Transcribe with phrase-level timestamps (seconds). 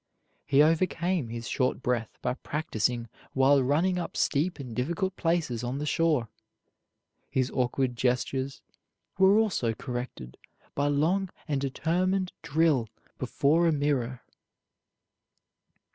[0.47, 5.77] He overcame his short breath by practising while running up steep and difficult places on
[5.77, 6.27] the shore.
[7.29, 8.63] His awkward gestures
[9.19, 10.37] were also corrected
[10.73, 14.23] by long and determined drill before a mirror.